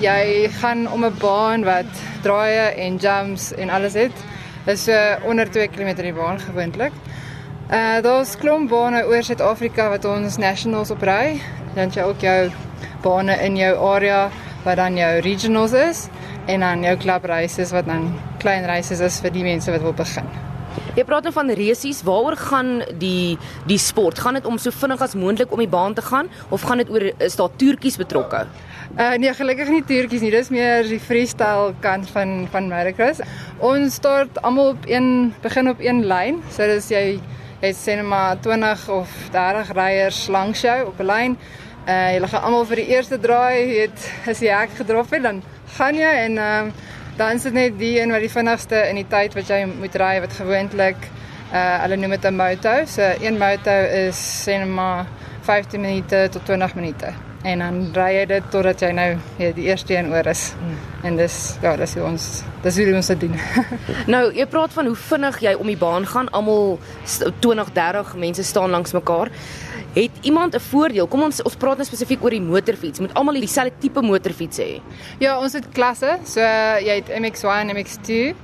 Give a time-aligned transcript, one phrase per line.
[0.00, 1.90] jy gaan om 'n baan wat
[2.22, 4.12] draaie en jumps en alles het.
[4.64, 6.92] Dis so uh, onder 2 km die baan gewoonlik.
[7.70, 11.40] Uh daar's klomp bane oor Suid-Afrika wat ons nationals op ry.
[11.74, 12.50] Dan jy ook jou
[13.02, 14.30] bane in jou area
[14.64, 16.08] wat dan jou regionals is
[16.46, 20.47] en dan jou klubreise wat dan klein reise is vir die mense wat wil begin.
[20.98, 23.36] Jy praat nou van resies, waaroor gaan die
[23.70, 24.18] die sport?
[24.18, 26.90] Gaan dit om so vinnig as moontlik om die baan te gaan of gaan dit
[26.90, 28.40] oor is daar toertjies betrokke?
[28.98, 30.32] Uh nee, gelukkig nie toertjies nie.
[30.34, 33.22] Dis meer die freestyle kant van van motocross.
[33.62, 36.42] Ons start almal op een begin op een lyn.
[36.50, 37.04] So dis jy
[37.62, 41.38] jy sê net maar 20 of 30 ryers langs jou op 'n lyn.
[41.86, 45.42] Uh jy gaan almal vir die eerste draai, het as jy hek gedrop het, dan
[45.78, 49.00] gaan jy en ehm uh, dan is dit net die een wat die vinnigste in
[49.00, 51.08] die tyd wat jy moet ry wat gewoonlik
[51.48, 52.74] uh hulle noem dit 'n moto.
[52.86, 53.74] So een moto
[54.06, 55.06] is sê net maar
[55.42, 59.68] 15 minute tot 20 minute en dan ry jy dit totdat jy nou ja, die
[59.70, 60.52] eerste een oor is.
[60.58, 60.76] Hmm.
[61.02, 62.26] En dis ja, dis hoe ons
[62.62, 63.36] dis hoe ons dit doen.
[64.14, 66.30] nou, jy praat van hoe vinnig jy om die baan gaan.
[66.30, 66.78] Almal
[67.40, 69.30] 20, 30 mense staan langs mekaar.
[69.92, 71.06] Het iemand 'n voordeel?
[71.06, 72.98] Kom ons ons praat nou spesifiek oor die motorfiets.
[72.98, 74.80] Moet almal dieselfde tipe motorfiets hê?
[75.18, 76.18] Ja, ons het klasse.
[76.24, 78.34] So jy het MX1 en MX2.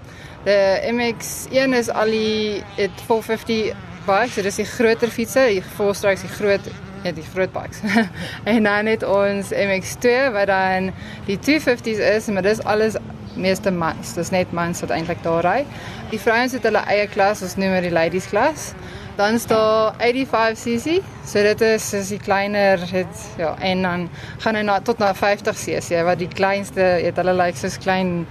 [0.45, 3.75] Die MX1 is al die 450
[4.07, 6.67] bikes, so dis die groter fietses, die volstreks die groot
[7.05, 7.81] ja die groot bikes.
[8.53, 10.93] en dan het ons MX2 wat dan
[11.27, 12.97] die 250s is, maar dis alles
[13.37, 14.15] meeste mans.
[14.15, 15.65] Dis net mans wat eintlik daar ry.
[16.11, 18.73] Die vrouens het hulle eie klas, ons noem dit die ladies klas.
[19.17, 21.03] Dan is daar 85cc.
[21.25, 25.13] So dit is is die kleiner het ja en dan gaan hy na tot na
[25.15, 28.27] 50cc wat die kleinste het hulle lyk like, soos klein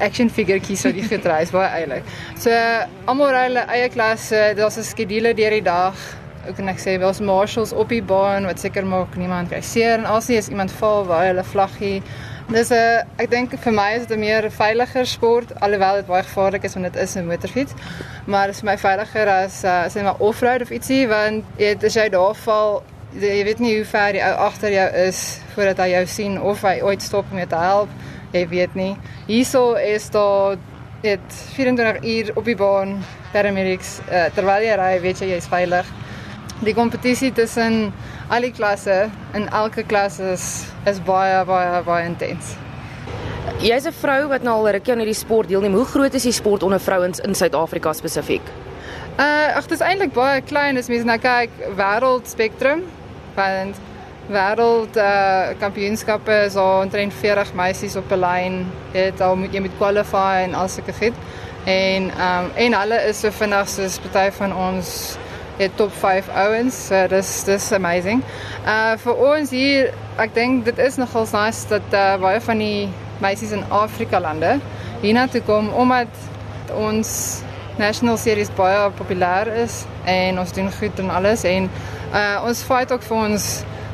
[0.00, 2.08] action figuretjies wat die getreis baie eilik.
[2.40, 2.50] So
[3.04, 5.94] almal ry hulle eie klasse, daar's 'n skedule deur die dag
[6.48, 9.98] ook en ek sê ons marshals op die baan wat seker maak niemand kry seer
[9.98, 12.02] en as nie is iemand val waar hulle vlaggie
[12.48, 16.22] dis 'n ek dink vir my is dit 'n meer veiliger sport alhoewel dit baie
[16.22, 17.72] gevaarlik is want dit is 'n motorfiets.
[18.26, 21.76] Maar dit is vir my veiliger as uh, sê maar offroad of ietsie want jy
[21.82, 22.82] as jy daar val
[23.14, 26.62] jy weet nie hoe ver die ou agter jou is voordat hy jou sien of
[26.62, 27.88] hy ooit stop om jou te help
[28.32, 30.56] jy weet nie hierso is daar
[31.02, 32.96] dit 24 uur op die baan
[33.32, 35.86] paramedics uh, terwyl jy ry weet jy jy's veilig
[36.64, 37.92] die kompetisie tussen
[38.32, 40.44] al die klasse in elke klas is
[40.88, 42.54] is baie baie baie intens.
[43.60, 45.74] Jy's 'n vrou wat nou al rukkie aan hierdie sport deelneem.
[45.74, 48.42] Hoe groot is die sport onder vrouens in Suid-Afrika spesifiek?
[49.18, 52.82] Uh ag dit is eintlik baie klein as mens nou kyk wêreld spektrum
[53.36, 53.76] want
[54.28, 58.72] wêreld uh kampioenskappe is al omtrent 40 meisies op 'n lyn.
[58.92, 61.14] Dit al moet jy met qualify en al sulke goed.
[61.64, 65.18] En um en hulle is so vinnig soos party van ons
[65.58, 66.86] het top 5 ouens.
[66.86, 68.22] So dis dis amazing.
[68.66, 72.88] Uh vir ons hier, ek dink dit is nogals nice dat uh baie van die
[73.22, 74.58] meisies in Afrika lande
[75.04, 76.08] hiernatoe kom omdat
[76.74, 77.10] ons
[77.78, 81.68] national series baie populêr is en ons doen goed en alles en
[82.14, 83.48] uh ons fight ook vir ons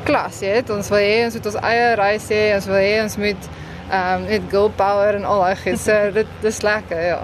[0.05, 0.71] klas, jy weet.
[0.73, 3.51] Ons wil hê ons moet ons eie reis hê, ons wil hê ons moet
[3.91, 5.79] um met girl power en al daai goed.
[5.81, 7.21] So dit dis lekker, ja.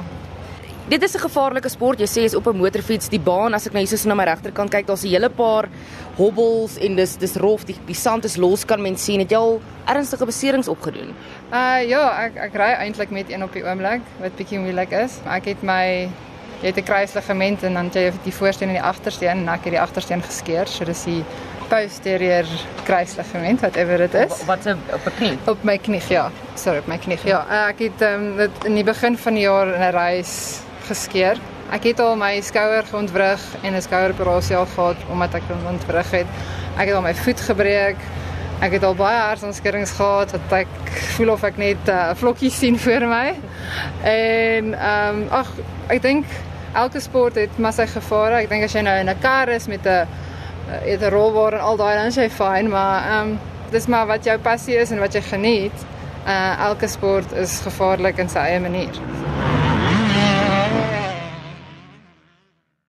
[0.88, 2.00] Dit is 'n gevaarlike sport.
[2.00, 4.24] Jy sê jy's op 'n motorfiets, die baan as ek nou hier so na my
[4.24, 5.68] regterkant kyk, daar's 'n hele paar
[6.16, 9.20] hobbels en dis dis rof, die, die sand is los kan mens sien.
[9.20, 11.14] Het jy al ernstige beserings opgedoen?
[11.52, 15.20] Uh ja, ek ek ry eintlik met een op die oomblik wat bietjie moeilik is.
[15.25, 16.09] Ek het my
[16.62, 19.74] jy het 'n kruisligament en dan jy die voorsteen en die agtersteen en ek het
[19.74, 20.68] die agtersteen geskeur.
[20.68, 21.24] So dis die
[21.68, 22.46] posterior
[22.86, 24.46] kruisligament whatever dit is.
[24.46, 25.38] Wat se op 'n knie?
[25.48, 26.31] Op my knie, ja.
[26.56, 27.19] Sorry, op my knie.
[27.25, 31.40] Ja, ek het um, dit in die begin van die jaar in 'n reis geskeur.
[31.72, 36.12] Ek het al my skouer geontwrig en 'n skoueroperasie al gehad omdat ek hom ontwrig
[36.12, 36.28] het.
[36.78, 37.98] Ek het al my voet gebreek.
[38.59, 40.68] Ek het al baie hartsonskeurings gehad wat ek
[41.16, 43.36] voel of ek net 'n uh, vlokkie sien voor my.
[44.02, 45.51] En ehm um, ag,
[45.88, 46.25] ek dink
[46.74, 48.42] elke sport het maar sy gevare.
[48.42, 50.07] Ek dink as jy nou in 'n kar is met 'n
[50.68, 53.40] het 'n rolbaar en al daai dan is jy fyn, maar ehm um,
[53.72, 55.86] dis maar wat jou passie is en wat jy geniet.
[56.28, 59.56] Uh elke sport is gevaarlik in sy eie manier.